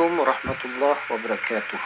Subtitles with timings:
[0.00, 1.80] Assalamualaikum warahmatullahi wabarakatuh.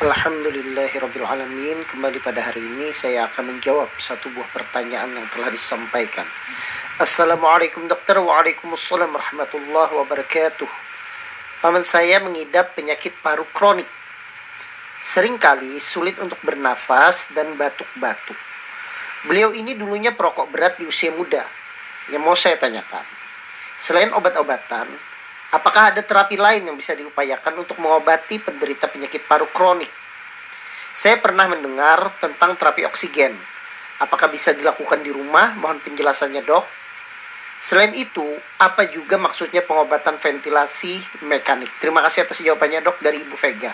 [0.00, 6.24] Alhamdulillahirrabbilalamin Kembali pada hari ini saya akan menjawab satu buah pertanyaan yang telah disampaikan.
[6.96, 8.16] Assalamualaikum dokter.
[8.16, 10.72] Waalaikumsalam warahmatullahi wabarakatuh.
[11.60, 13.92] Paman saya mengidap penyakit paru kronik.
[15.04, 18.40] Seringkali sulit untuk bernafas dan batuk-batuk.
[19.28, 21.44] Beliau ini dulunya perokok berat di usia muda.
[22.08, 23.04] Yang mau saya tanyakan
[23.76, 24.88] Selain obat-obatan
[25.48, 29.88] Apakah ada terapi lain yang bisa diupayakan untuk mengobati penderita penyakit paru kronik?
[30.92, 33.32] Saya pernah mendengar tentang terapi oksigen.
[33.98, 35.56] Apakah bisa dilakukan di rumah?
[35.56, 36.66] Mohon penjelasannya, Dok.
[37.58, 38.22] Selain itu,
[38.60, 41.72] apa juga maksudnya pengobatan ventilasi mekanik?
[41.80, 43.72] Terima kasih atas jawabannya, Dok, dari Ibu Vega.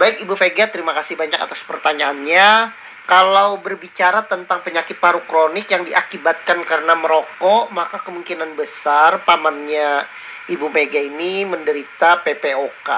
[0.00, 2.72] Baik, Ibu Vega, terima kasih banyak atas pertanyaannya.
[3.10, 10.06] Kalau berbicara tentang penyakit paru kronik yang diakibatkan karena merokok, maka kemungkinan besar pamannya
[10.46, 12.88] Ibu Mega ini menderita PPOK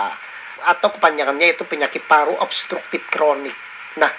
[0.68, 3.56] atau kepanjangannya itu penyakit paru obstruktif kronik.
[3.96, 4.12] Nah,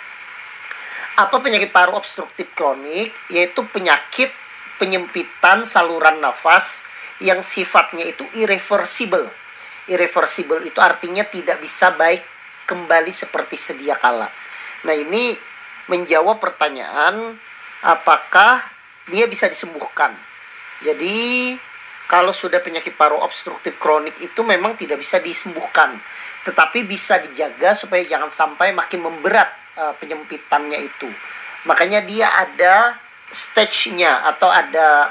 [1.22, 3.14] apa penyakit paru obstruktif kronik?
[3.30, 4.34] Yaitu penyakit
[4.82, 6.90] penyempitan saluran nafas
[7.22, 9.30] yang sifatnya itu irreversible.
[9.86, 12.26] Irreversible itu artinya tidak bisa baik
[12.66, 14.26] kembali seperti sedia kala.
[14.90, 15.53] Nah, ini
[15.88, 17.36] menjawab pertanyaan
[17.84, 18.64] apakah
[19.12, 20.16] dia bisa disembuhkan.
[20.84, 21.56] Jadi
[22.08, 25.96] kalau sudah penyakit paru obstruktif kronik itu memang tidak bisa disembuhkan,
[26.48, 31.10] tetapi bisa dijaga supaya jangan sampai makin memberat uh, penyempitannya itu.
[31.64, 33.00] Makanya dia ada
[33.32, 35.10] stage-nya atau ada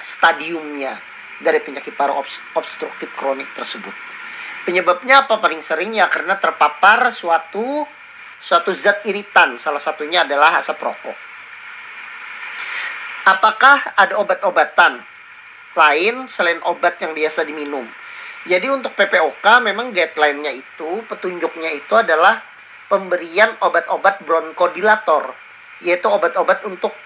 [0.00, 0.96] stadiumnya
[1.40, 2.16] dari penyakit paru
[2.56, 3.92] obstruktif kronik tersebut.
[4.64, 7.86] Penyebabnya apa paling sering ya karena terpapar suatu
[8.36, 11.18] suatu zat iritan, salah satunya adalah asap rokok.
[13.26, 15.02] Apakah ada obat-obatan
[15.76, 17.84] lain selain obat yang biasa diminum.
[18.48, 22.40] Jadi untuk PPOK memang guideline-nya itu, petunjuknya itu adalah
[22.88, 25.36] pemberian obat-obat bronkodilator,
[25.84, 26.96] yaitu obat-obat untuk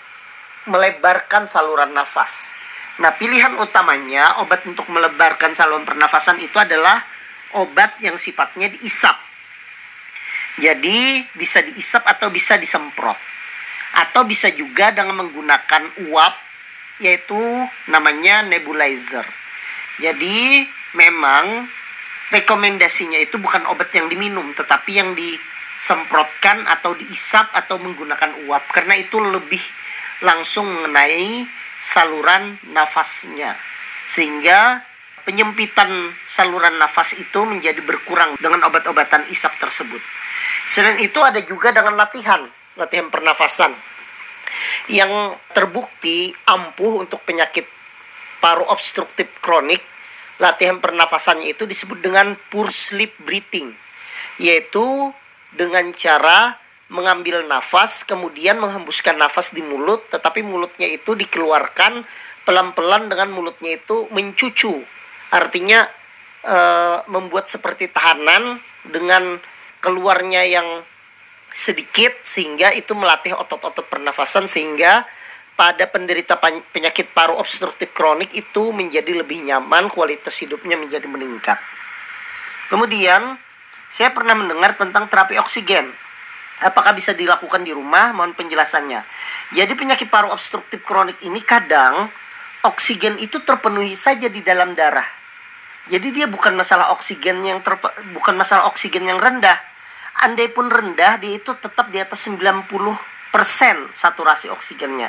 [0.71, 2.55] melebarkan saluran nafas.
[3.01, 7.01] Nah, pilihan utamanya obat untuk melebarkan saluran pernafasan itu adalah
[7.57, 9.17] obat yang sifatnya diisap.
[10.61, 13.17] Jadi, bisa diisap atau bisa disemprot.
[13.97, 16.51] Atau bisa juga dengan menggunakan uap
[17.01, 17.41] yaitu
[17.89, 19.25] namanya nebulizer.
[19.99, 21.67] Jadi memang
[22.31, 28.95] rekomendasinya itu bukan obat yang diminum tetapi yang disemprotkan atau diisap atau menggunakan uap karena
[29.01, 29.61] itu lebih
[30.23, 31.49] langsung mengenai
[31.81, 33.57] saluran nafasnya
[34.05, 34.85] sehingga
[35.25, 40.01] penyempitan saluran nafas itu menjadi berkurang dengan obat-obatan isap tersebut.
[40.71, 42.47] Selain itu ada juga dengan latihan,
[42.79, 43.75] latihan pernafasan
[44.87, 47.67] yang terbukti ampuh untuk penyakit
[48.39, 49.83] paru obstruktif kronik.
[50.39, 53.75] Latihan pernafasannya itu disebut dengan pure sleep breathing
[54.41, 55.13] yaitu
[55.53, 56.57] dengan cara
[56.89, 62.09] mengambil nafas kemudian menghembuskan nafas di mulut tetapi mulutnya itu dikeluarkan
[62.49, 64.81] pelan-pelan dengan mulutnya itu mencucu.
[65.29, 65.85] Artinya
[66.41, 66.57] e,
[67.13, 69.37] membuat seperti tahanan dengan
[69.81, 70.69] keluarnya yang
[71.51, 75.03] sedikit sehingga itu melatih otot-otot pernafasan sehingga
[75.59, 76.41] pada penderita
[76.73, 81.61] penyakit paru obstruktif kronik itu menjadi lebih nyaman, kualitas hidupnya menjadi meningkat.
[82.73, 83.37] Kemudian,
[83.91, 85.93] saya pernah mendengar tentang terapi oksigen.
[86.65, 88.17] Apakah bisa dilakukan di rumah?
[88.17, 89.05] Mohon penjelasannya.
[89.53, 92.09] Jadi penyakit paru obstruktif kronik ini kadang
[92.65, 95.05] oksigen itu terpenuhi saja di dalam darah.
[95.93, 97.61] Jadi dia bukan masalah oksigen yang
[98.17, 99.61] bukan masalah oksigen yang rendah,
[100.19, 102.67] andai pun rendah dia itu tetap di atas 90
[103.31, 105.09] persen saturasi oksigennya.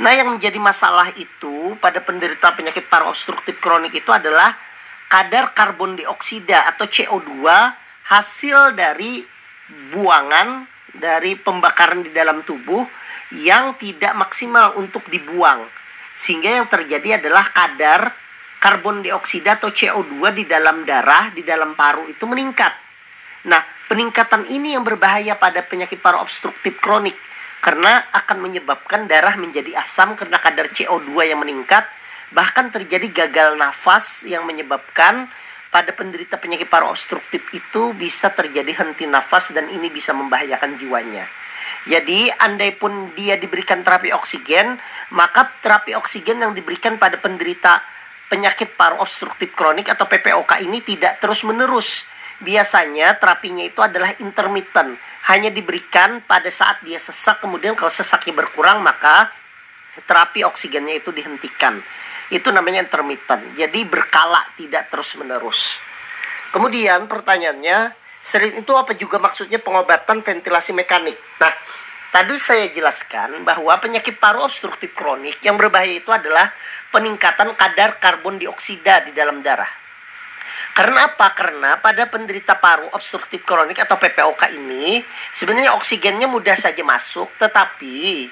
[0.00, 4.56] Nah yang menjadi masalah itu pada penderita penyakit paru obstruktif kronik itu adalah
[5.08, 7.44] kadar karbon dioksida atau CO2
[8.08, 9.20] hasil dari
[9.92, 10.64] buangan
[10.96, 12.82] dari pembakaran di dalam tubuh
[13.36, 15.68] yang tidak maksimal untuk dibuang.
[16.16, 18.10] Sehingga yang terjadi adalah kadar
[18.58, 22.87] karbon dioksida atau CO2 di dalam darah, di dalam paru itu meningkat.
[23.44, 27.16] Nah, Peningkatan ini yang berbahaya pada penyakit paru obstruktif kronik
[27.64, 31.88] karena akan menyebabkan darah menjadi asam karena kadar CO2 yang meningkat
[32.28, 35.32] bahkan terjadi gagal nafas yang menyebabkan
[35.72, 41.24] pada penderita penyakit paru obstruktif itu bisa terjadi henti nafas dan ini bisa membahayakan jiwanya.
[41.88, 44.76] Jadi, andai pun dia diberikan terapi oksigen,
[45.16, 47.80] maka terapi oksigen yang diberikan pada penderita
[48.28, 54.98] penyakit paru obstruktif kronik atau PPOK ini tidak terus-menerus biasanya terapinya itu adalah intermittent,
[55.28, 59.28] hanya diberikan pada saat dia sesak, kemudian kalau sesaknya berkurang maka
[60.06, 61.82] terapi oksigennya itu dihentikan.
[62.28, 63.56] Itu namanya intermittent.
[63.56, 65.80] Jadi berkala, tidak terus-menerus.
[66.52, 71.16] Kemudian pertanyaannya, sering itu apa juga maksudnya pengobatan ventilasi mekanik?
[71.40, 71.52] Nah,
[72.12, 76.52] tadi saya jelaskan bahwa penyakit paru obstruktif kronik yang berbahaya itu adalah
[76.92, 79.87] peningkatan kadar karbon dioksida di dalam darah.
[80.72, 81.34] Karena apa?
[81.34, 85.02] Karena pada penderita paru obstruktif kronik atau PPOK ini
[85.34, 88.30] sebenarnya oksigennya mudah saja masuk, tetapi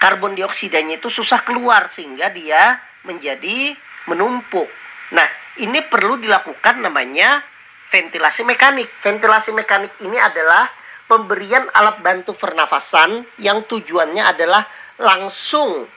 [0.00, 3.74] karbon dioksidanya itu susah keluar sehingga dia menjadi
[4.08, 4.68] menumpuk.
[5.12, 5.26] Nah,
[5.58, 7.42] ini perlu dilakukan namanya
[7.90, 8.88] ventilasi mekanik.
[9.02, 10.70] Ventilasi mekanik ini adalah
[11.10, 14.62] pemberian alat bantu pernafasan yang tujuannya adalah
[15.02, 15.90] langsung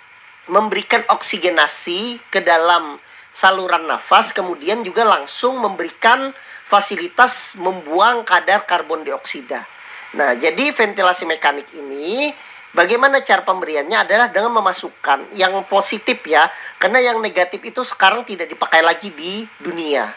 [0.50, 2.98] memberikan oksigenasi ke dalam
[3.34, 6.32] saluran nafas, kemudian juga langsung memberikan
[6.64, 9.66] fasilitas membuang kadar karbon dioksida.
[10.14, 12.30] Nah, jadi ventilasi mekanik ini
[12.74, 16.50] Bagaimana cara pemberiannya adalah dengan memasukkan yang positif ya,
[16.82, 20.10] karena yang negatif itu sekarang tidak dipakai lagi di dunia.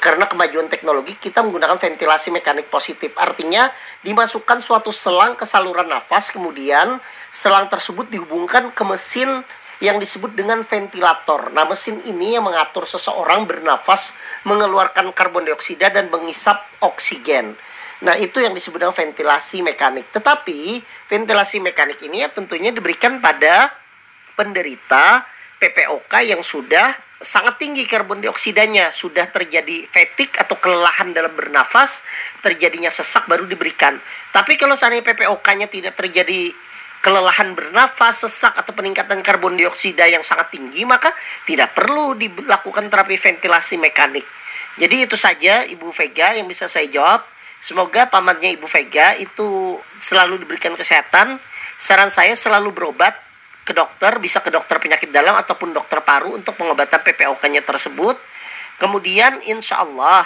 [0.00, 3.12] Karena kemajuan teknologi kita menggunakan ventilasi mekanik positif.
[3.20, 3.68] Artinya
[4.00, 6.96] dimasukkan suatu selang ke saluran nafas, kemudian
[7.28, 9.44] selang tersebut dihubungkan ke mesin
[9.80, 11.48] yang disebut dengan ventilator.
[11.56, 14.12] Nah, mesin ini yang mengatur seseorang bernafas,
[14.44, 17.56] mengeluarkan karbon dioksida dan mengisap oksigen.
[18.00, 20.12] Nah, itu yang disebut dengan ventilasi mekanik.
[20.12, 23.72] Tetapi ventilasi mekanik ini ya tentunya diberikan pada
[24.36, 25.24] penderita
[25.60, 32.00] PPOK yang sudah sangat tinggi karbon dioksidanya, sudah terjadi fatigue atau kelelahan dalam bernafas,
[32.40, 34.00] terjadinya sesak baru diberikan.
[34.32, 36.48] Tapi kalau seandainya PPOK-nya tidak terjadi
[37.00, 41.12] kelelahan bernafas, sesak atau peningkatan karbon dioksida yang sangat tinggi, maka
[41.48, 44.24] tidak perlu dilakukan terapi ventilasi mekanik.
[44.76, 47.24] Jadi itu saja Ibu Vega yang bisa saya jawab.
[47.60, 51.40] Semoga pamannya Ibu Vega itu selalu diberikan kesehatan.
[51.80, 53.16] Saran saya selalu berobat
[53.64, 58.16] ke dokter, bisa ke dokter penyakit dalam ataupun dokter paru untuk pengobatan PPOK-nya tersebut.
[58.80, 60.24] Kemudian insya Allah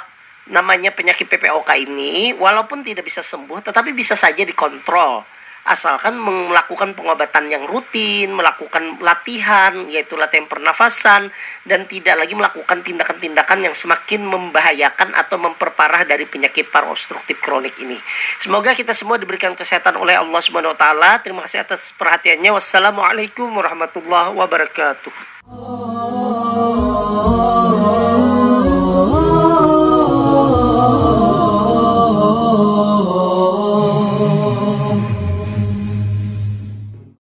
[0.51, 5.25] namanya penyakit PPOK ini walaupun tidak bisa sembuh tetapi bisa saja dikontrol
[5.65, 11.33] asalkan melakukan pengobatan yang rutin, melakukan latihan, yaitu latihan pernafasan,
[11.65, 17.75] dan tidak lagi melakukan tindakan-tindakan yang semakin membahayakan atau memperparah dari penyakit paru obstruktif kronik
[17.81, 17.97] ini.
[18.41, 21.11] Semoga kita semua diberikan kesehatan oleh Allah Subhanahu wa taala.
[21.25, 22.53] Terima kasih atas perhatiannya.
[22.53, 25.94] Wassalamualaikum warahmatullahi wabarakatuh.